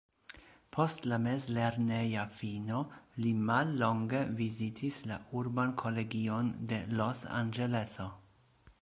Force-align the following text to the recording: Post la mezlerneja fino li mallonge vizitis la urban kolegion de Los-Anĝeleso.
Post 0.77 1.03
la 1.11 1.19
mezlerneja 1.25 2.23
fino 2.39 2.79
li 3.25 3.35
mallonge 3.51 4.23
vizitis 4.43 4.99
la 5.13 5.21
urban 5.43 5.77
kolegion 5.85 6.53
de 6.73 6.85
Los-Anĝeleso. 7.01 8.13